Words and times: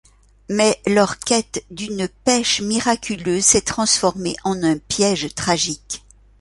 Mais 0.49 0.81
leur 0.87 1.19
quête 1.19 1.63
d’une 1.69 2.07
pêche 2.07 2.59
miraculeuse 2.61 3.45
s’est 3.45 3.61
transformée 3.61 4.35
en 4.43 4.63
un 4.63 4.79
piège 4.79 5.31
tragique. 5.35 6.03